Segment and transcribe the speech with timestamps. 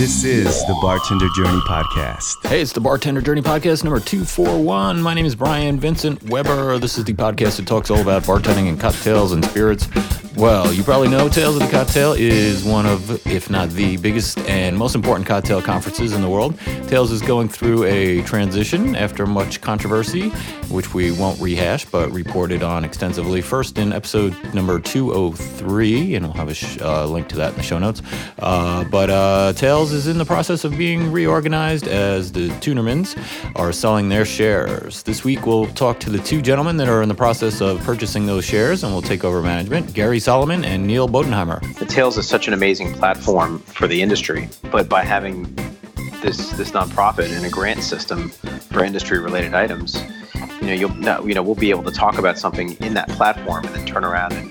[0.00, 2.48] This is the Bartender Journey Podcast.
[2.48, 5.02] Hey, it's the Bartender Journey Podcast number 241.
[5.02, 6.78] My name is Brian Vincent Weber.
[6.78, 9.88] This is the podcast that talks all about bartending and cocktails and spirits.
[10.36, 14.38] Well, you probably know Tales of the Cocktail is one of, if not the biggest
[14.48, 16.58] and most important cocktail conferences in the world.
[16.88, 20.30] Tales is going through a transition after much controversy,
[20.70, 23.42] which we won't rehash, but reported on extensively.
[23.42, 27.56] First in episode number 203, and we'll have a sh- uh, link to that in
[27.56, 28.00] the show notes.
[28.38, 33.16] Uh, but uh, Tales is in the process of being reorganized as the Tuennermans
[33.56, 35.02] are selling their shares.
[35.02, 38.26] This week, we'll talk to the two gentlemen that are in the process of purchasing
[38.26, 39.94] those shares, and we'll take over management.
[39.94, 41.60] Gary Solomon and Neil Bodenheimer.
[41.78, 45.44] The Tales is such an amazing platform for the industry, but by having
[46.22, 50.02] this this nonprofit and a grant system for industry related items,
[50.60, 53.08] you know, you'll not, you know we'll be able to talk about something in that
[53.10, 54.50] platform and then turn around and,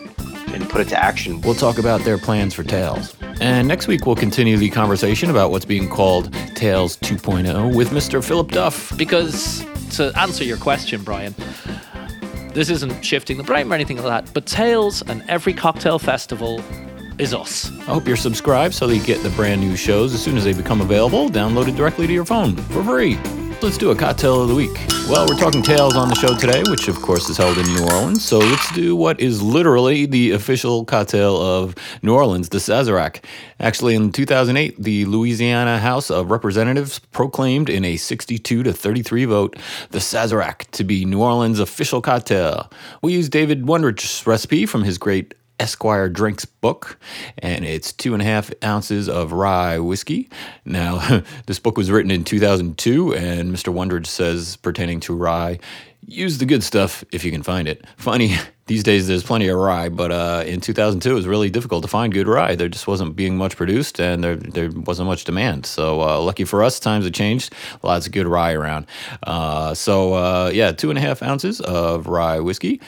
[0.54, 1.42] and put it to action.
[1.42, 3.16] We'll talk about their plans for Tales.
[3.42, 8.24] And next week, we'll continue the conversation about what's being called Tales 2.0 with Mr.
[8.24, 8.96] Philip Duff.
[8.98, 11.34] Because to answer your question, Brian,
[12.54, 16.62] this isn't shifting the blame or anything like that, but Tales and every cocktail festival
[17.18, 17.72] is us.
[17.82, 20.44] I hope you're subscribed so that you get the brand new shows as soon as
[20.44, 23.18] they become available, downloaded directly to your phone for free.
[23.62, 24.88] Let's do a cocktail of the week.
[25.10, 27.84] Well, we're talking Tales on the show today, which of course is held in New
[27.84, 28.24] Orleans.
[28.24, 33.22] So let's do what is literally the official cocktail of New Orleans, the Sazerac.
[33.60, 39.58] Actually, in 2008, the Louisiana House of Representatives proclaimed in a 62 to 33 vote
[39.90, 42.72] the Sazerac to be New Orleans' official cocktail.
[43.02, 46.98] We use David Wondrich's recipe from his great Esquire Drinks book,
[47.38, 50.30] and it's two and a half ounces of rye whiskey.
[50.66, 53.74] Now, this book was written in 2002, and Mr.
[53.74, 55.60] Wondrich says, pertaining to rye,
[56.06, 57.86] use the good stuff if you can find it.
[57.98, 58.36] Funny,
[58.66, 61.88] these days there's plenty of rye, but uh, in 2002 it was really difficult to
[61.88, 62.56] find good rye.
[62.56, 65.66] There just wasn't being much produced, and there there wasn't much demand.
[65.66, 67.54] So uh, lucky for us, times have changed.
[67.84, 68.86] Lots of good rye around.
[69.24, 72.80] Uh, so uh, yeah, two and a half ounces of rye whiskey.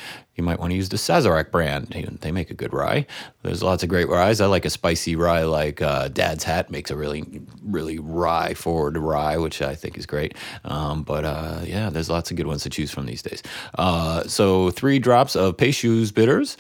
[0.42, 2.18] You might want to use the Sazerac brand.
[2.22, 3.06] They make a good rye.
[3.44, 4.42] There's lots of great ryes.
[4.42, 8.98] I like a spicy rye, like uh, Dad's Hat makes a really, really rye forward
[8.98, 10.36] rye, which I think is great.
[10.66, 13.44] Um, but uh, yeah, there's lots of good ones to choose from these days.
[13.78, 16.58] Uh, so three drops of Peychaud's bitters,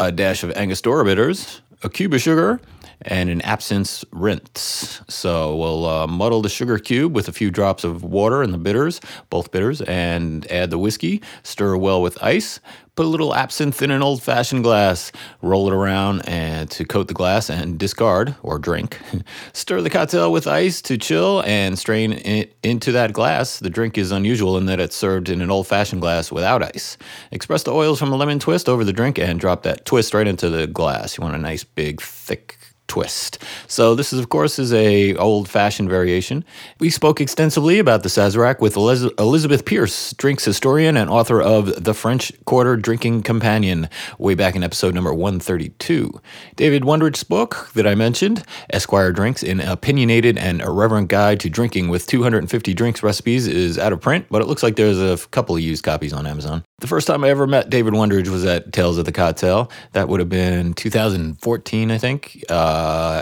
[0.00, 2.60] a dash of Angostura bitters, a cube of sugar,
[3.02, 5.00] and an absinthe rinse.
[5.06, 8.58] So we'll uh, muddle the sugar cube with a few drops of water and the
[8.58, 9.00] bitters,
[9.30, 11.22] both bitters, and add the whiskey.
[11.44, 12.58] Stir well with ice.
[12.96, 15.12] Put a little absinthe in an old fashioned glass,
[15.42, 18.98] roll it around and to coat the glass and discard or drink.
[19.52, 23.58] Stir the cocktail with ice to chill and strain it into that glass.
[23.58, 26.96] The drink is unusual in that it's served in an old fashioned glass without ice.
[27.32, 30.26] Express the oils from a lemon twist over the drink and drop that twist right
[30.26, 31.18] into the glass.
[31.18, 32.55] You want a nice, big, thick
[32.88, 33.42] twist.
[33.66, 36.44] So this is of course is a old-fashioned variation.
[36.78, 41.84] We spoke extensively about the Sazerac with Eliz- Elizabeth Pearce, drinks historian and author of
[41.84, 43.88] The French Quarter Drinking Companion,
[44.18, 46.20] way back in episode number 132.
[46.56, 51.88] David Wondrich's book that I mentioned, Esquire Drinks, an opinionated and irreverent guide to drinking
[51.88, 55.56] with 250 drinks recipes is out of print, but it looks like there's a couple
[55.56, 56.64] of used copies on Amazon.
[56.78, 59.70] The first time I ever met David Wondrich was at Tales of the Cocktail.
[59.92, 62.44] That would have been 2014, I think.
[62.50, 62.75] Uh,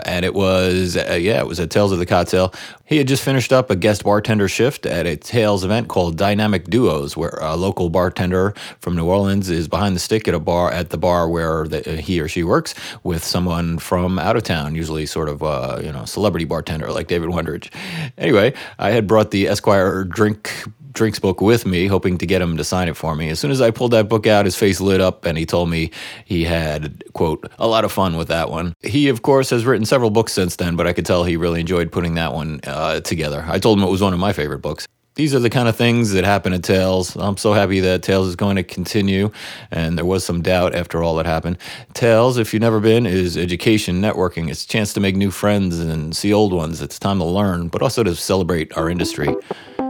[0.05, 2.53] and it was, uh, yeah, it was at Tales of the Cocktail.
[2.85, 6.65] He had just finished up a guest bartender shift at a Tales event called Dynamic
[6.65, 10.71] Duos, where a local bartender from New Orleans is behind the stick at a bar,
[10.71, 14.75] at the bar where the, he or she works with someone from out of town,
[14.75, 17.71] usually sort of, uh, you know, celebrity bartender like David Wondrich.
[18.17, 20.65] Anyway, I had brought the Esquire drink
[20.95, 23.29] drinks book with me, hoping to get him to sign it for me.
[23.29, 25.69] As soon as I pulled that book out, his face lit up and he told
[25.69, 25.91] me
[26.25, 28.73] he had, quote, a lot of fun with that one.
[28.81, 31.59] He, of course, has written several books since then, but I could tell he really
[31.59, 33.45] enjoyed putting that one uh, together.
[33.47, 34.87] I told him it was one of my favorite books.
[35.15, 37.15] These are the kind of things that happen at Tales.
[37.15, 39.31] I'm so happy that Tales is going to continue,
[39.71, 41.57] and there was some doubt after all that happened.
[41.93, 44.49] Tales, if you've never been, is education, networking.
[44.49, 46.81] It's a chance to make new friends and see old ones.
[46.81, 49.33] It's time to learn, but also to celebrate our industry.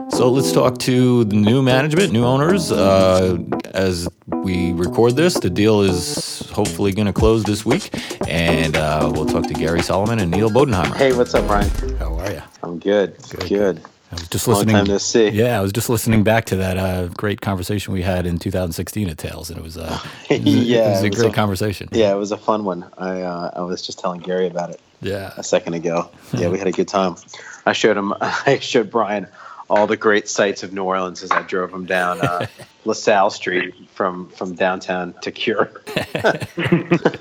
[0.09, 2.71] So let's talk to the new management, new owners.
[2.71, 3.37] Uh,
[3.73, 7.89] as we record this, the deal is hopefully going to close this week,
[8.27, 10.95] and uh, we'll talk to Gary Solomon and Neil Bodenheimer.
[10.95, 11.69] Hey, what's up, Brian?
[11.97, 12.41] How are you?
[12.63, 13.17] I'm good.
[13.49, 13.81] Good.
[14.11, 14.75] I was just Long listening.
[14.75, 15.29] time to see.
[15.29, 19.09] Yeah, I was just listening back to that uh, great conversation we had in 2016
[19.09, 19.99] at Tales, and it was, uh,
[20.29, 21.89] it was, Yeah, it was a it was great a- conversation.
[21.91, 22.85] Yeah, it was a fun one.
[22.97, 25.33] I uh, I was just telling Gary about it yeah.
[25.35, 26.09] a second ago.
[26.33, 27.15] Yeah, we had a good time.
[27.65, 28.13] I showed him.
[28.21, 29.27] I showed Brian
[29.69, 32.47] all the great sights of New Orleans as I drove them down uh,
[32.85, 35.71] LaSalle Street from from downtown to Cure.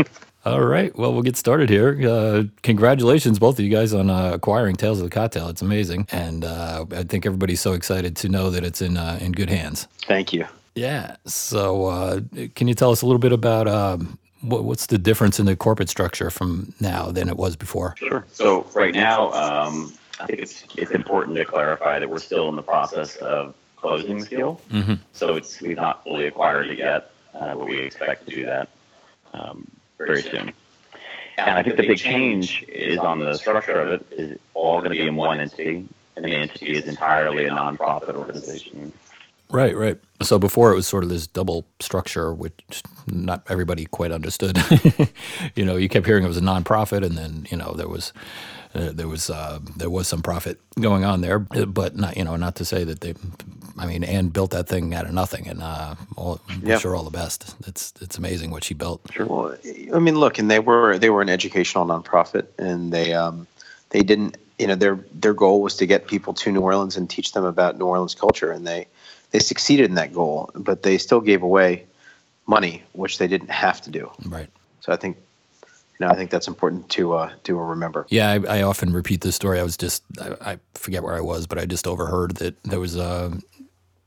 [0.46, 0.94] All right.
[0.94, 1.98] Well, we'll get started here.
[2.06, 5.48] Uh, congratulations, both of you guys, on uh, acquiring Tales of the Cocktail.
[5.48, 9.18] It's amazing, and uh, I think everybody's so excited to know that it's in uh,
[9.22, 9.88] in good hands.
[10.06, 10.46] Thank you.
[10.74, 11.16] Yeah.
[11.24, 12.20] So, uh,
[12.54, 15.56] can you tell us a little bit about um, what, what's the difference in the
[15.56, 17.94] corporate structure from now than it was before?
[17.96, 18.24] Sure.
[18.32, 22.56] So right now, um, I think it's it's important to clarify that we're still in
[22.56, 24.60] the process of closing the deal.
[24.70, 24.94] Mm-hmm.
[25.12, 28.68] So it's we've not fully acquired it yet, uh, but we expect to do that
[29.32, 29.66] um,
[29.98, 30.52] very soon.
[31.36, 34.92] And I think the big change is on the structure of it is all going
[34.92, 35.86] to be in one entity,
[36.16, 38.92] and the entity is entirely a nonprofit organization.
[39.50, 40.00] Right, right.
[40.22, 44.58] So before it was sort of this double structure, which not everybody quite understood.
[45.54, 48.12] you know, you kept hearing it was a nonprofit, and then you know there was
[48.74, 52.36] uh, there was uh, there was some profit going on there, but not you know
[52.36, 53.14] not to say that they.
[53.76, 56.74] I mean, Anne built that thing out of nothing, and uh, all, Yeah.
[56.74, 57.56] wish her all the best.
[57.66, 59.00] It's it's amazing what she built.
[59.18, 59.56] Well,
[59.92, 63.48] I mean, look, and they were they were an educational nonprofit, and they um,
[63.90, 67.10] they didn't, you know, their their goal was to get people to New Orleans and
[67.10, 68.86] teach them about New Orleans culture, and they
[69.32, 71.84] they succeeded in that goal, but they still gave away
[72.46, 74.08] money, which they didn't have to do.
[74.24, 74.48] Right.
[74.82, 75.16] So I think,
[75.98, 78.06] you know, I think that's important to uh, to remember.
[78.08, 79.60] Yeah, I, I often repeat this story.
[79.60, 82.80] I was just, I, I forget where I was, but I just overheard that there
[82.80, 83.32] was a,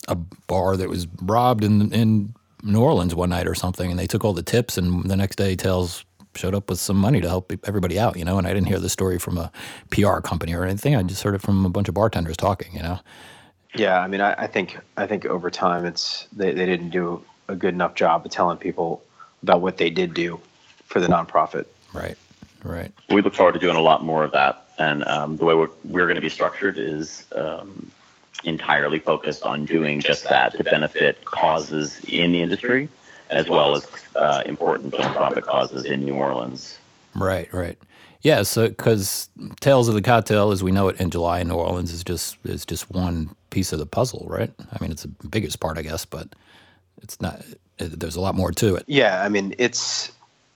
[0.09, 4.07] a bar that was robbed in, in New Orleans one night or something, and they
[4.07, 6.03] took all the tips, and the next day Tales
[6.35, 8.37] showed up with some money to help everybody out, you know.
[8.37, 9.51] And I didn't hear the story from a
[9.89, 10.95] PR company or anything.
[10.95, 12.99] I just heard it from a bunch of bartenders talking, you know.
[13.75, 17.23] Yeah, I mean, I, I think I think over time, it's they, they didn't do
[17.47, 19.03] a good enough job of telling people
[19.41, 20.39] about what they did do
[20.85, 21.65] for the nonprofit.
[21.93, 22.17] Right,
[22.63, 22.91] right.
[23.09, 25.69] We look forward to doing a lot more of that, and um, the way we're,
[25.85, 27.91] we're going to be structured is um,
[28.43, 32.89] entirely focused on doing just that to benefit causes in the industry,
[33.29, 36.77] as well as uh, important nonprofit causes in New Orleans.
[37.15, 37.77] Right, right.
[38.21, 39.29] Yeah, so because
[39.59, 42.37] Tales of the Cocktail, as we know it in July in New Orleans, is just
[42.43, 44.51] is just one piece of the puzzle, right?
[44.71, 46.27] I mean, it's the biggest part, I guess, but
[47.01, 47.41] it's not.
[47.79, 48.83] It, there's a lot more to it.
[48.87, 50.11] Yeah, I mean, it's,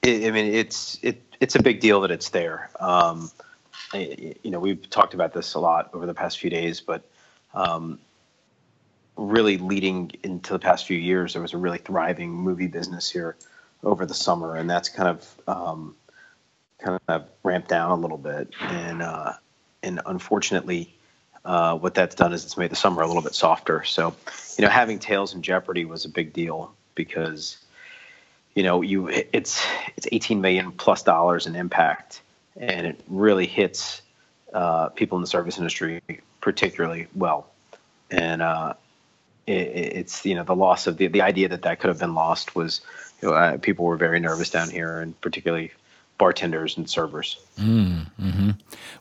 [0.05, 2.69] I I mean, it's it it's a big deal that it's there.
[2.79, 3.31] Um,
[3.93, 7.03] I- you know, we've talked about this a lot over the past few days, but
[7.53, 7.99] um,
[9.17, 13.35] really leading into the past few years, there was a really thriving movie business here
[13.83, 15.95] over the summer, and that's kind of um,
[16.79, 19.33] kind of ramped down a little bit, and uh,
[19.83, 20.93] and unfortunately,
[21.45, 23.83] uh, what that's done is it's made the summer a little bit softer.
[23.83, 24.15] So,
[24.57, 27.57] you know, having Tales in Jeopardy was a big deal because,
[28.55, 29.65] you know, you it's
[29.95, 32.21] it's 18 million plus dollars in impact,
[32.57, 34.01] and it really hits
[34.53, 36.01] uh, people in the service industry
[36.41, 37.47] particularly well,
[38.09, 38.73] and uh,
[39.47, 42.13] it, it's you know the loss of the the idea that that could have been
[42.13, 42.81] lost was,
[43.21, 45.71] you know, uh, people were very nervous down here, and particularly
[46.21, 47.37] bartenders and servers.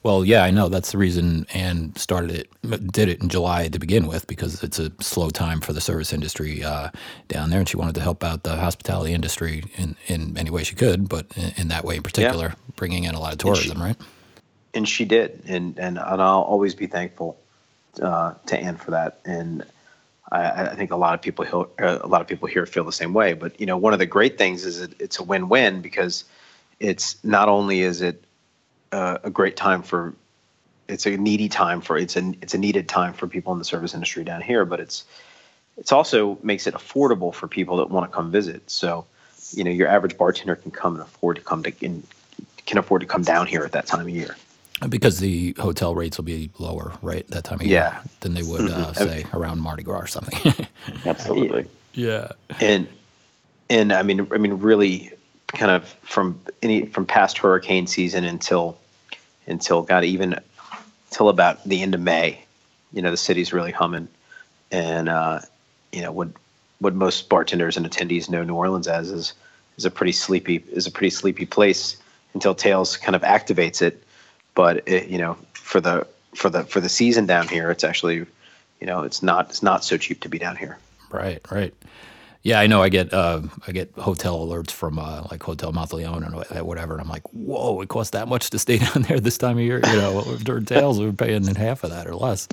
[0.02, 3.78] Well, yeah, I know that's the reason Anne started it, did it in July to
[3.78, 6.88] begin with, because it's a slow time for the service industry uh,
[7.28, 10.64] down there, and she wanted to help out the hospitality industry in, in any way
[10.64, 13.56] she could, but in, in that way in particular, bringing in a lot of And
[13.56, 13.96] she- tourism, right?
[14.72, 17.37] and she did, and and, and I'll always be thankful
[18.00, 19.19] uh, to Anne for that.
[19.26, 19.64] And
[20.32, 21.44] I, I think a lot of people
[21.82, 23.34] uh, a lot of people here feel the same way.
[23.34, 26.25] But you know, one of the great things is it, it's a win-win because
[26.81, 28.25] it's not only is it
[28.93, 30.15] uh, a great time for
[30.88, 33.65] it's a needy time for it's a it's a needed time for people in the
[33.65, 35.05] service industry down here, but it's
[35.77, 38.69] it's also makes it affordable for people that want to come visit.
[38.70, 39.06] So,
[39.53, 42.03] you know, your average bartender can come and afford to come to in,
[42.67, 44.37] can afford to come down here at that time of year.
[44.89, 48.03] Because the hotel rates will be lower, right, that time of year Yeah.
[48.20, 48.96] than they would, uh, Mhm.
[48.96, 50.67] say, around Mardi Gras or something.
[51.05, 51.67] Absolutely.
[51.94, 52.32] yeah.
[52.60, 52.89] and
[53.69, 55.13] and I mean I mean really
[55.52, 58.78] kind of from any from past hurricane season until
[59.46, 60.36] until God even
[61.10, 62.42] till about the end of May,
[62.92, 64.08] you know the city's really humming,
[64.70, 65.40] and uh,
[65.92, 66.28] you know what
[66.78, 69.34] what most bartenders and attendees know New Orleans as is
[69.76, 71.96] is a pretty sleepy is a pretty sleepy place
[72.34, 74.02] until Tales kind of activates it,
[74.54, 78.24] but it, you know for the for the for the season down here it's actually
[78.80, 80.78] you know it's not it's not so cheap to be down here.
[81.10, 81.74] Right, right.
[82.43, 82.82] Yeah, I know.
[82.82, 86.94] I get uh, I get hotel alerts from uh, like Hotel Monteleone and wha- whatever,
[86.94, 89.65] and I'm like, whoa, it costs that much to stay down there this time of
[89.65, 89.81] year.
[89.87, 92.49] You know, during Tales, we're paying half of that or less.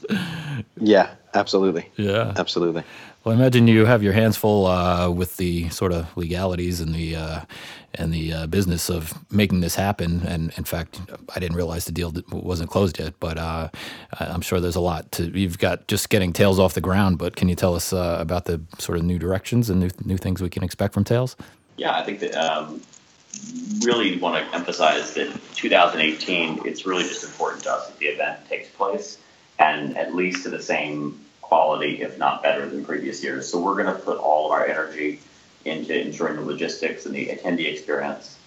[0.77, 1.89] Yeah, absolutely.
[1.95, 2.33] Yeah.
[2.35, 2.83] Absolutely.
[3.27, 6.95] Well, I imagine you have your hands full uh, with the sort of legalities and
[6.95, 7.41] the uh,
[7.95, 10.21] and the uh, business of making this happen.
[10.25, 11.01] And in fact,
[11.35, 13.15] I didn't realize the deal wasn't closed yet.
[13.19, 13.67] But uh,
[14.17, 15.25] I'm sure there's a lot to.
[15.37, 17.17] You've got just getting Tales off the ground.
[17.17, 20.15] But can you tell us uh, about the sort of new directions and new new
[20.15, 21.35] things we can expect from Tales?
[21.75, 22.81] Yeah, I think that um,
[23.83, 28.47] really want to emphasize that 2018, it's really just important to us that the event
[28.47, 29.17] takes place
[29.59, 33.47] and at least to the same quality, if not better than previous years.
[33.47, 35.21] So we're going to put all of our energy
[35.63, 38.37] into ensuring the logistics and the attendee experience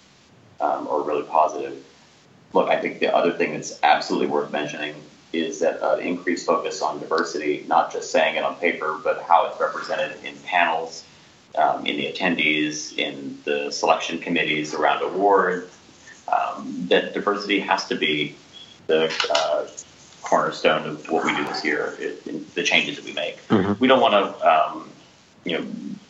[0.59, 1.83] um, are really positive.
[2.53, 4.95] Look, I think the other thing that's absolutely worth mentioning
[5.33, 9.47] is that uh, increased focus on diversity, not just saying it on paper, but how
[9.47, 11.03] it's represented in panels,
[11.55, 15.73] um, in the attendees, in the selection committees around awards.
[16.27, 18.35] Um, that diversity has to be
[18.87, 19.67] the uh,
[20.31, 23.35] cornerstone of what we do this year, it, the changes that we make.
[23.49, 23.73] Mm-hmm.
[23.81, 24.89] We don't want to, um,
[25.43, 25.65] you know,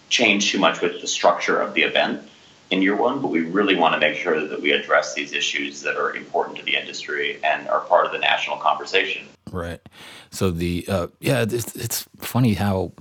[0.09, 2.21] change too much with the structure of the event
[2.69, 5.81] in year one, but we really want to make sure that we address these issues
[5.81, 9.27] that are important to the industry and are part of the national conversation.
[9.51, 9.81] Right.
[10.29, 12.91] So the uh, yeah, it's, it's funny how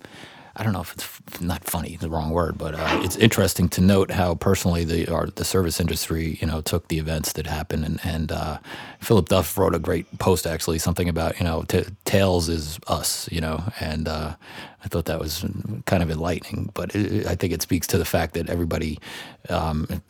[0.61, 3.81] I don't know if it's not funny, the wrong word, but uh, it's interesting to
[3.81, 7.83] note how personally the the service industry, you know, took the events that happened.
[7.87, 8.59] And, and uh,
[9.01, 13.27] Philip Duff wrote a great post, actually, something about, you know, t- Tales is us,
[13.33, 14.35] you know, and uh,
[14.85, 15.47] I thought that was
[15.87, 16.69] kind of enlightening.
[16.75, 18.99] But it, I think it speaks to the fact that everybody
[19.49, 20.03] um,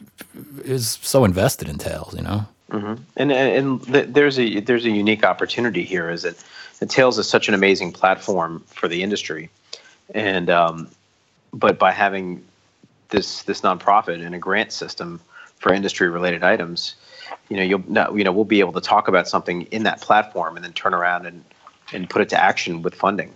[0.64, 2.44] is so invested in Tales, you know.
[2.72, 3.02] Mm-hmm.
[3.16, 6.10] And and there's a there's a unique opportunity here.
[6.10, 6.44] Is that
[6.88, 9.48] Tales is such an amazing platform for the industry
[10.14, 10.88] and um,
[11.52, 12.44] but by having
[13.08, 15.20] this this nonprofit and a grant system
[15.56, 16.94] for industry related items,
[17.48, 20.00] you know you'll not, you know we'll be able to talk about something in that
[20.00, 21.44] platform and then turn around and
[21.92, 23.34] and put it to action with funding.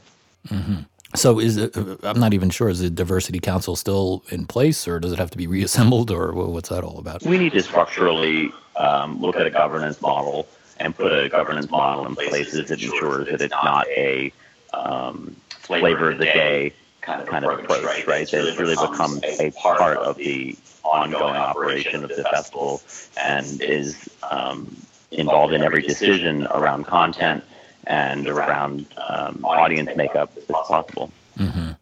[0.48, 0.82] Mm-hmm.
[1.14, 2.68] So is it, I'm not even sure.
[2.68, 6.32] Is the diversity council still in place, or does it have to be reassembled, or
[6.32, 7.22] what's that all about?
[7.22, 12.06] We need to structurally um, look at a governance model and put a governance model
[12.06, 14.32] in place that ensures that it's not a
[14.72, 18.06] um, flavor of the day kind of, kind of approach, right?
[18.06, 18.30] right?
[18.30, 22.82] That it's really become a part of the ongoing operation of the festival
[23.16, 24.76] and is um,
[25.10, 27.44] involved in every decision around content
[27.86, 31.10] and around um, audience makeup as possible.
[31.38, 31.72] Mm-hmm.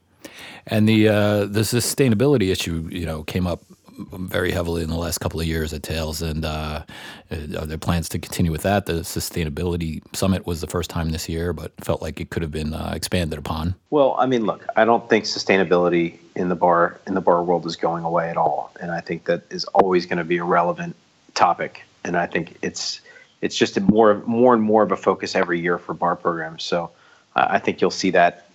[0.66, 3.62] And the uh, the sustainability issue, you know, came up
[3.98, 6.82] very heavily in the last couple of years at Tales, and uh,
[7.30, 8.86] are there plans to continue with that?
[8.86, 12.50] The sustainability summit was the first time this year, but felt like it could have
[12.50, 13.74] been uh, expanded upon.
[13.90, 17.66] Well, I mean, look, I don't think sustainability in the bar in the bar world
[17.66, 20.44] is going away at all, and I think that is always going to be a
[20.44, 20.96] relevant
[21.34, 23.00] topic, and I think it's
[23.40, 26.64] it's just more more and more of a focus every year for bar programs.
[26.64, 26.90] So
[27.34, 28.48] I think you'll see that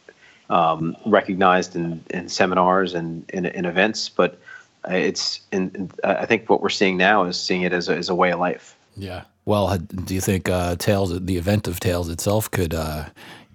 [0.50, 4.39] um, recognized in, in seminars and in, in events, but
[4.88, 8.15] it's and I think what we're seeing now is seeing it as a, as a
[8.15, 8.75] way of life.
[8.96, 9.24] Yeah.
[9.46, 13.05] Well, do you think uh, Tales, the event of Tales itself, could uh,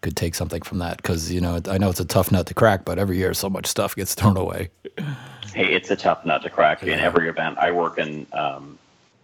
[0.01, 0.97] could take something from that?
[0.99, 3.51] Because you know, I know it's a tough nut to crack, but every year so
[3.51, 4.71] much stuff gets thrown away.
[5.53, 7.59] Hey, it's a tough nut to crack in every event.
[7.59, 8.79] I work in um,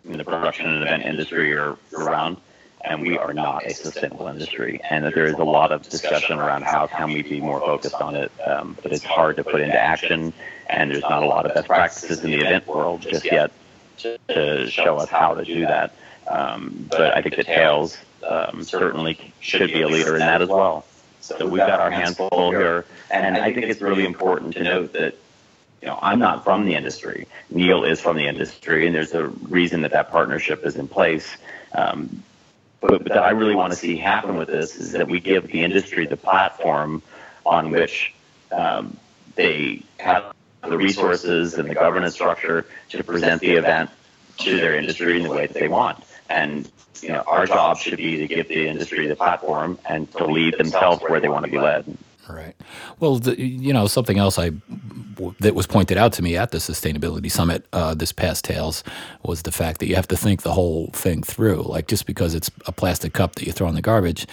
[0.05, 2.37] in the production and event industry year around,
[2.85, 4.81] and we are not a sustainable industry.
[4.89, 7.95] And that there is a lot of discussion around how can we be more focused
[7.95, 10.33] on it, um, but it's hard to put into action
[10.69, 13.51] and there's not a lot of best practices in the event world just yet
[13.99, 15.93] to show us how to do that.
[16.27, 17.97] Um, but I think the Tales
[18.29, 20.85] um, certainly should be a leader in that as well.
[21.21, 24.93] So we've got our hands full here, and I think it's really important to note
[24.95, 25.15] that
[25.83, 27.27] you know I'm not from the industry.
[27.51, 31.27] Neil is from the industry, and there's a reason that that partnership is in place.
[31.73, 32.23] Um,
[32.81, 35.63] but, that I really want to see happen with this is that we give the
[35.63, 37.03] industry the platform
[37.45, 38.15] on which
[38.53, 38.97] um,
[39.35, 40.33] they have
[40.63, 43.91] the resources and the governance structure to present the event
[44.39, 46.05] to their industry in the way that they want.
[46.29, 46.71] And
[47.03, 50.59] you know, our job should be to give the industry the platform and to lead
[50.59, 51.97] themselves where they want to be led.
[52.29, 52.55] Right.
[53.01, 54.51] Well, the, you know, something else I
[55.41, 58.85] that was pointed out to me at the sustainability summit uh, this past Tales
[59.23, 61.63] was the fact that you have to think the whole thing through.
[61.63, 64.27] Like just because it's a plastic cup that you throw in the garbage,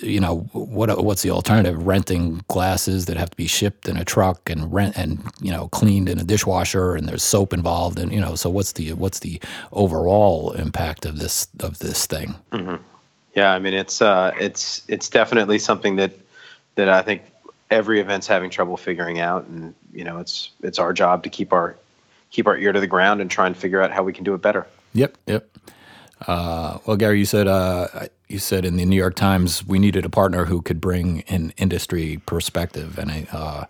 [0.00, 1.86] you know, what what's the alternative?
[1.86, 5.68] Renting glasses that have to be shipped in a truck and rent and you know
[5.68, 9.18] cleaned in a dishwasher, and there's soap involved, and you know, so what's the what's
[9.20, 9.40] the
[9.72, 12.34] overall impact of this of this thing?
[12.52, 12.82] Mm-hmm.
[13.34, 16.12] Yeah, I mean, it's uh, it's it's definitely something that
[16.76, 17.22] that I think
[17.72, 21.52] every event's having trouble figuring out, and you know it's it's our job to keep
[21.52, 21.76] our
[22.30, 24.34] keep our ear to the ground and try and figure out how we can do
[24.34, 24.66] it better.
[24.94, 25.48] Yep, yep.
[26.26, 27.88] Uh, well, Gary, you said uh,
[28.28, 31.52] you said in the New York Times we needed a partner who could bring an
[31.56, 33.64] industry perspective, and I, uh,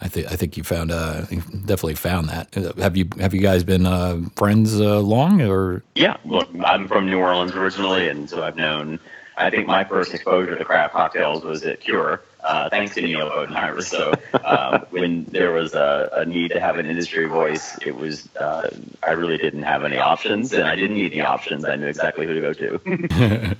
[0.00, 2.54] I think I think you found uh, you definitely found that.
[2.78, 5.82] Have you have you guys been uh, friends uh, long or?
[5.94, 9.00] Yeah, look, I'm from New Orleans originally, and so I've known
[9.38, 13.28] I think my first exposure to craft cocktails was at Cure, uh, thanks to Neil
[13.28, 13.82] Bodenheimer.
[13.82, 18.34] So um, when there was a, a, need to have an industry voice, it was
[18.36, 21.66] uh, I really didn't have any options, and I didn't need any options.
[21.66, 23.56] I knew exactly who to go to.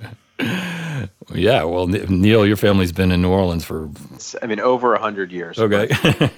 [1.35, 3.91] yeah, well, Neil, your family's been in New Orleans for
[4.41, 5.59] I mean over a hundred years.
[5.59, 5.87] Okay,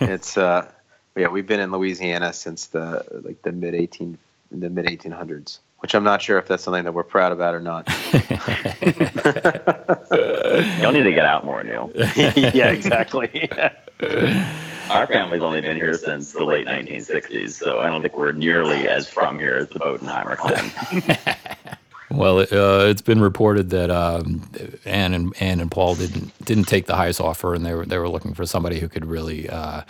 [0.02, 0.70] it's uh,
[1.16, 4.18] yeah, we've been in Louisiana since the like the mid eighteen
[4.52, 7.56] the mid eighteen hundreds which I'm not sure if that's something that we're proud about
[7.56, 7.88] or not.
[10.80, 11.92] You'll need to get out more, Neil.
[11.96, 13.50] yeah, exactly.
[14.90, 18.88] Our family's only been here since the late 1960s, so I don't think we're nearly
[18.88, 21.38] as from here as the Bodenheimer clan.
[22.12, 24.42] Well, uh, it's been reported that um,
[24.84, 27.98] Anne and Anne and Paul didn't didn't take the highest offer, and they were they
[27.98, 29.84] were looking for somebody who could really uh,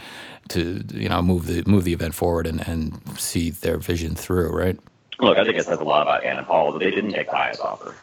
[0.50, 4.52] to you know move the move the event forward and, and see their vision through,
[4.52, 4.78] right?
[5.22, 7.36] Look, I think it says a lot about Anna Paul that they didn't take the
[7.36, 7.94] highest offer.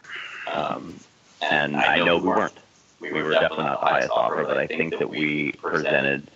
[0.51, 0.97] Um,
[1.41, 2.53] and I know we weren't.
[3.01, 6.29] We were definitely not the highest offer, but I think that we presented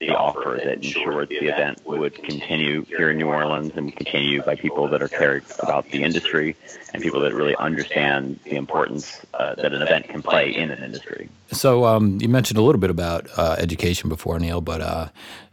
[0.00, 4.54] the offer that ensured the event would continue here in New Orleans and continue by
[4.54, 6.56] people that are cared about the industry
[6.94, 10.82] and people that really understand the importance uh, that an event can play in an
[10.82, 11.28] industry.
[11.52, 15.08] So um, you mentioned a little bit about uh, education before, Neil, but uh,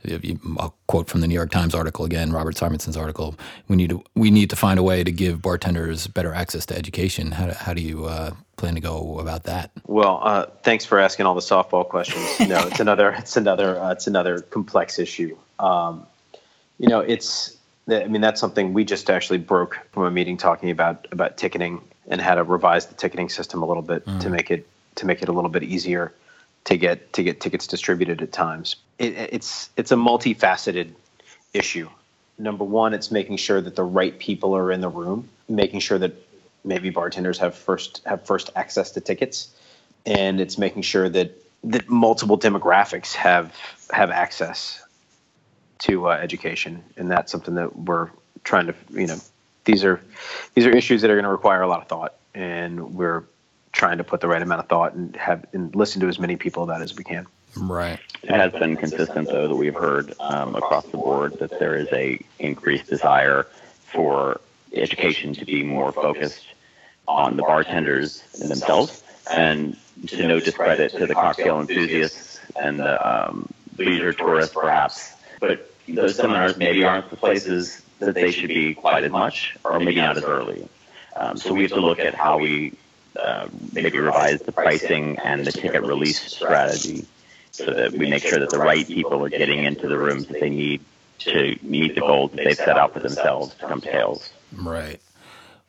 [0.05, 3.35] a quote from the New York Times article again, Robert Simonson's article.
[3.67, 6.77] We need to we need to find a way to give bartenders better access to
[6.77, 7.31] education.
[7.31, 9.71] How do, how do you uh, plan to go about that?
[9.87, 12.25] Well, uh, thanks for asking all the softball questions.
[12.47, 15.35] No, it's another it's another uh, it's another complex issue.
[15.59, 16.05] Um,
[16.77, 17.57] you know, it's
[17.89, 21.81] I mean that's something we just actually broke from a meeting talking about about ticketing
[22.07, 24.19] and how to revise the ticketing system a little bit mm.
[24.21, 26.13] to make it to make it a little bit easier
[26.65, 28.75] to get to get tickets distributed at times.
[28.99, 30.91] It, it's it's a multifaceted
[31.53, 31.89] issue.
[32.37, 35.97] Number one, it's making sure that the right people are in the room, making sure
[35.97, 36.13] that
[36.63, 39.49] maybe bartenders have first have first access to tickets,
[40.05, 41.31] and it's making sure that
[41.63, 43.55] that multiple demographics have
[43.91, 44.83] have access
[45.79, 48.09] to uh, education, and that's something that we're
[48.43, 49.19] trying to you know
[49.65, 50.01] these are
[50.53, 53.23] these are issues that are going to require a lot of thought, and we're
[53.77, 56.35] trying to put the right amount of thought and have and listen to as many
[56.35, 57.27] people about it as we can.
[57.55, 57.99] Right.
[58.23, 61.87] It has been consistent though that we've heard um, across the board that there is
[61.91, 63.43] a increased desire
[63.85, 64.41] for
[64.73, 66.45] education to be more focused
[67.07, 69.01] on the bartenders themselves,
[69.31, 73.47] and to no discredit to the cocktail enthusiasts and the um,
[73.77, 75.13] leisure tourists, perhaps.
[75.39, 79.79] But those seminars maybe aren't the places that they should be quite as much, or
[79.79, 80.67] maybe not as early.
[81.15, 82.73] Um, so we have to look at how we
[83.73, 87.05] maybe revise the pricing and the ticket release strategy
[87.51, 90.39] so that we make sure that the right people are getting into the rooms that
[90.39, 90.81] they need
[91.19, 94.29] to meet the goals that they've set out for themselves to come to Tales.
[94.53, 95.01] Right.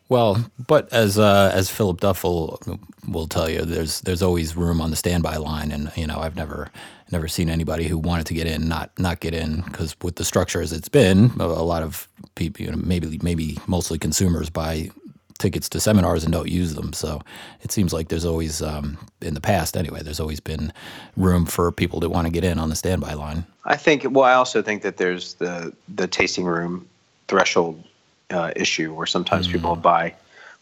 [0.09, 2.61] Well, but as uh, as Philip Duffel
[3.07, 6.37] will tell you, there's there's always room on the standby line, and you know I've
[6.37, 6.71] never
[7.11, 10.25] never seen anybody who wanted to get in not not get in because with the
[10.25, 14.49] structure as it's been, a, a lot of people, you know, maybe maybe mostly consumers
[14.49, 14.91] buy
[15.39, 16.93] tickets to seminars and don't use them.
[16.93, 17.21] So
[17.63, 20.73] it seems like there's always, um, in the past anyway, there's always been
[21.17, 23.47] room for people to want to get in on the standby line.
[23.65, 24.05] I think.
[24.11, 26.89] Well, I also think that there's the the tasting room
[27.29, 27.83] threshold
[28.31, 30.15] uh, issue where sometimes mm people buy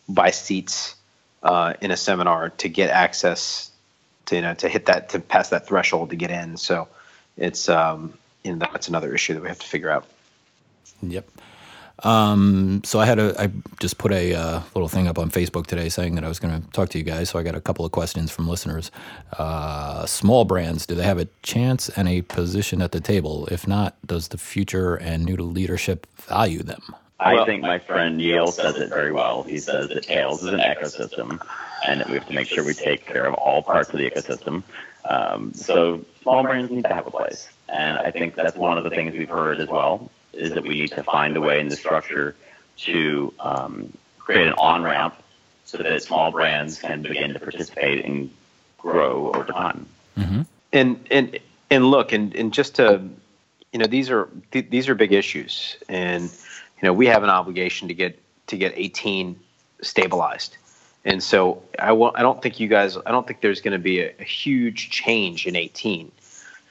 [0.08, 0.94] buy seats
[1.42, 3.70] uh, in a seminar to get access
[4.26, 6.56] to you know to hit that to pass that threshold to get in.
[6.56, 6.88] So
[7.36, 10.06] it's um, you know that's another issue that we have to figure out.
[11.02, 11.28] Yep.
[12.02, 15.66] Um, so I had a, I just put a uh, little thing up on Facebook
[15.66, 17.30] today saying that I was going to talk to you guys.
[17.30, 18.90] So I got a couple of questions from listeners.
[19.38, 23.46] Uh, small brands, do they have a chance and a position at the table?
[23.50, 26.82] If not, does the future and new leadership value them?
[27.18, 29.42] I think my friend Yale says it very well.
[29.42, 31.40] He says that Tales is an ecosystem,
[31.88, 34.10] and that we have to make sure we take care of all parts of the
[34.10, 34.62] ecosystem.
[35.08, 38.84] Um, so small brands need to have a place, and I think that's one of
[38.84, 41.68] the things we've heard as well is that we need to find a way in
[41.68, 42.36] the structure
[42.78, 45.14] to um, create an on ramp
[45.64, 48.30] so that small brands can begin to participate and
[48.78, 49.86] grow over time.
[50.16, 50.42] Mm-hmm.
[50.72, 51.38] And and
[51.70, 53.08] and look, and and just to
[53.72, 57.30] you know these are th- these are big issues, and you know we have an
[57.30, 58.18] obligation to get
[58.48, 59.38] to get 18
[59.82, 60.56] stabilized.
[61.04, 63.78] And so I, w- I don't think you guys I don't think there's going to
[63.78, 66.10] be a, a huge change in 18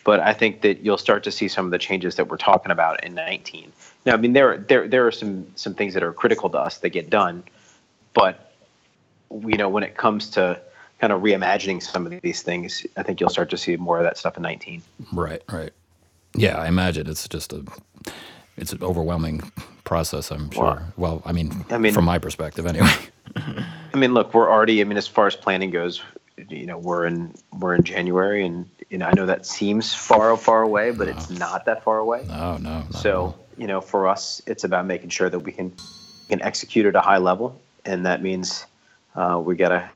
[0.06, 2.72] but I think that you'll start to see some of the changes that we're talking
[2.72, 3.74] about in 19.
[4.06, 6.78] Now, I mean, there there there are some some things that are critical to us
[6.78, 7.44] that get done,
[8.14, 8.54] but
[9.32, 10.62] you know, when it comes to
[11.02, 14.04] kind of reimagining some of these things, I think you'll start to see more of
[14.04, 14.82] that stuff in 19.
[15.12, 15.72] Right, right.
[16.36, 17.66] Yeah, I imagine it's just a
[18.58, 19.52] it's an overwhelming
[19.84, 20.32] process.
[20.32, 20.64] I'm sure.
[20.64, 22.94] Well, well I mean, I mean, from my perspective, anyway.
[23.36, 24.82] I mean, look, we're already.
[24.82, 26.04] I mean, as far as planning goes,
[26.50, 30.36] you know, we're in we're in January, and you know, I know that seems far
[30.38, 32.26] far away, but it's not that far away.
[32.28, 32.84] No, no.
[32.92, 35.74] So you know, for us, it's about making sure that we can
[36.30, 38.66] can execute at a high level, and that means
[39.16, 39.90] uh, we gotta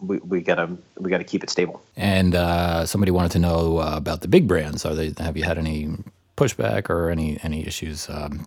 [0.00, 1.82] we, we gotta we gotta keep it stable.
[1.96, 4.84] And uh, somebody wanted to know uh, about the big brands.
[4.84, 5.12] Are they?
[5.18, 5.88] Have you had any
[6.36, 8.08] pushback or any any issues?
[8.08, 8.46] Um,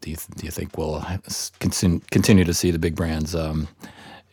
[0.00, 1.04] do you do you think we'll
[1.58, 3.68] continue continue to see the big brands, um,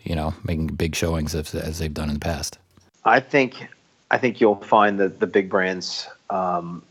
[0.03, 2.57] you know, making big showings as, as they've done in the past?
[3.05, 3.67] I think
[4.11, 6.81] I think you'll find that the big brands um,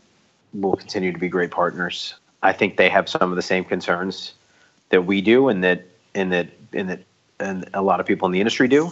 [0.53, 2.15] will continue to be great partners.
[2.41, 4.33] I think they have some of the same concerns
[4.89, 5.83] that we do, and that
[6.15, 7.01] and that and that
[7.39, 8.91] and a lot of people in the industry do.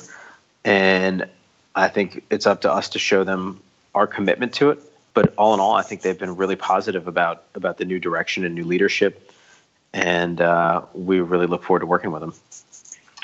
[0.65, 1.27] And
[1.75, 3.62] I think it's up to us to show them
[3.95, 4.80] our commitment to it.
[5.13, 8.45] But all in all, I think they've been really positive about about the new direction
[8.45, 9.32] and new leadership,
[9.93, 12.34] and uh, we really look forward to working with them.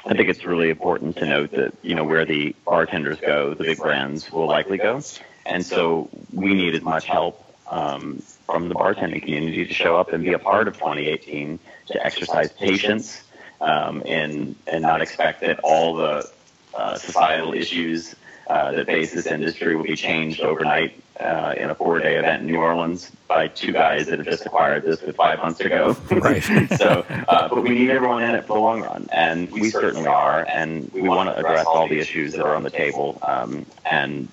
[0.05, 3.63] I think it's really important to note that you know where the bartenders go, the
[3.63, 5.01] big brands will likely go,
[5.45, 10.11] and so we need as much help um, from the bartending community to show up
[10.11, 13.23] and be a part of 2018, to exercise patience,
[13.61, 16.29] um, and and not expect that all the
[16.73, 18.13] uh, societal issues
[18.47, 22.47] uh, that face this industry will be changed overnight uh, in a four-day event in
[22.47, 25.95] New Orleans by two guys that have just acquired this with five months ago.
[26.11, 26.43] Right.
[26.77, 30.07] so, uh, but we need everyone in it for the long run, and we certainly
[30.07, 33.19] are, and we want to address all the issues that are on the table.
[33.23, 34.27] Um, and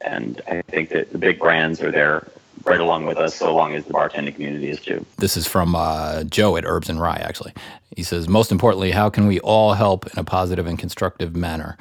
[0.00, 2.28] and I think that the big brands are there
[2.64, 5.04] right along with us, so long as the bartending community is too.
[5.18, 7.52] This is from uh, Joe at Herbs and Rye, actually.
[7.96, 11.76] He says, most importantly, how can we all help in a positive and constructive manner?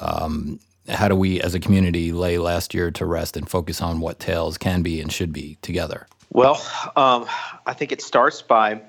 [0.00, 4.00] Um, how do we, as a community, lay last year to rest and focus on
[4.00, 6.06] what Tales can be and should be together?
[6.32, 6.54] Well,
[6.96, 7.26] um,
[7.66, 8.80] I think it starts by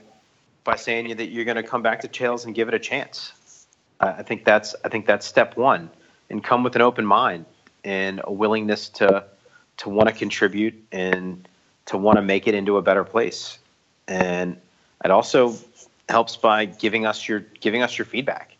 [0.63, 3.31] by saying that you're going to come back to Tales and give it a chance.
[3.99, 5.89] I I think that's I think that's step one,
[6.29, 7.45] and come with an open mind
[7.83, 9.23] and a willingness to
[9.77, 11.47] to want to contribute and
[11.86, 13.60] to want to make it into a better place.
[14.07, 14.57] And
[15.03, 15.55] it also
[16.10, 18.55] helps by giving us your giving us your feedback.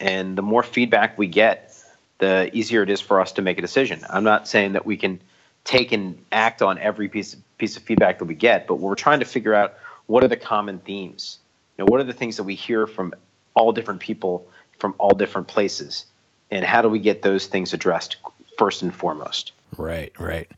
[0.00, 1.73] And the more feedback we get,
[2.18, 4.00] the easier it is for us to make a decision.
[4.08, 5.20] I'm not saying that we can
[5.64, 9.20] take and act on every piece piece of feedback that we get, but we're trying
[9.20, 9.74] to figure out
[10.06, 11.38] what are the common themes.
[11.76, 13.14] You know, what are the things that we hear from
[13.54, 14.48] all different people
[14.78, 16.06] from all different places,
[16.50, 18.16] and how do we get those things addressed
[18.58, 19.52] first and foremost?
[19.76, 20.50] Right, right.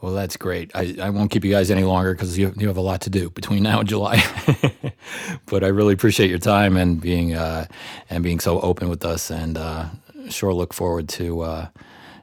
[0.00, 0.70] Well, that's great.
[0.74, 3.10] I, I won't keep you guys any longer because you, you have a lot to
[3.10, 4.22] do between now and July.
[5.46, 7.66] but I really appreciate your time and being uh,
[8.10, 9.86] and being so open with us, and uh,
[10.30, 11.68] sure look forward to uh,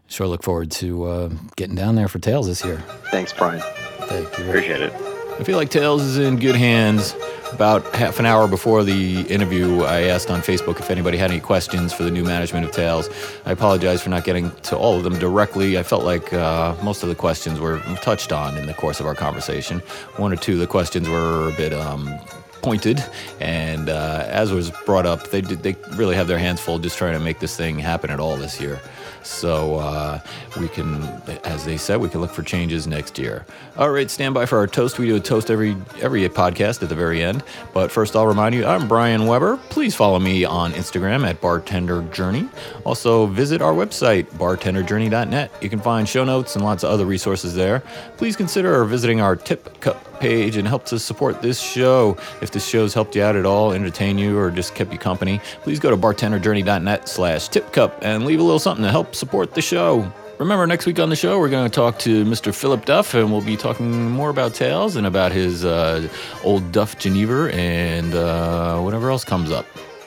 [0.08, 2.78] sure look forward to uh, getting down there for Tales this year.
[3.12, 3.62] Thanks, Brian.
[4.02, 4.46] Thank you.
[4.46, 4.94] Appreciate it.
[4.94, 7.16] I feel like Tales is in good hands.
[7.52, 11.40] About half an hour before the interview, I asked on Facebook if anybody had any
[11.40, 13.10] questions for the new management of Tales.
[13.46, 15.78] I apologize for not getting to all of them directly.
[15.78, 19.06] I felt like uh, most of the questions were touched on in the course of
[19.06, 19.80] our conversation.
[20.18, 22.20] One or two of the questions were a bit um,
[22.64, 23.04] pointed,
[23.40, 26.98] and uh, as was brought up, they did, they really have their hands full just
[26.98, 28.80] trying to make this thing happen at all this year.
[29.24, 30.20] So uh,
[30.60, 31.04] we can,
[31.44, 33.46] as they said, we can look for changes next year.
[33.78, 35.00] All right, stand by for our toast.
[35.00, 37.44] We do a toast every every podcast at the very end.
[37.74, 39.58] But first, I'll remind you, I'm Brian Weber.
[39.70, 42.48] Please follow me on Instagram at Bartender Journey.
[42.86, 45.52] Also, visit our website bartenderjourney.net.
[45.62, 47.82] You can find show notes and lots of other resources there.
[48.18, 52.18] Please consider visiting our tip cup page and help to support this show.
[52.42, 55.42] If this show's helped you out at all, entertain you, or just kept you company,
[55.64, 59.54] please go to bartenderjourney.net slash tip cup and leave a little something to help support
[59.54, 60.12] the show.
[60.40, 62.54] Remember, next week on the show, we're going to talk to Mr.
[62.54, 66.08] Philip Duff, and we'll be talking more about Tales and about his uh,
[66.44, 69.66] old Duff Genever and uh, whatever else comes up.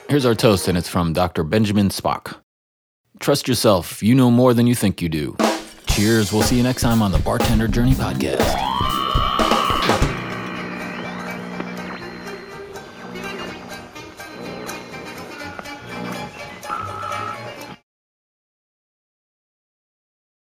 [0.09, 1.43] Here's our toast, and it's from Dr.
[1.43, 2.35] Benjamin Spock.
[3.19, 4.03] Trust yourself.
[4.03, 5.35] You know more than you think you do.
[5.87, 6.31] Cheers.
[6.31, 8.96] We'll see you next time on the Bartender Journey Podcast.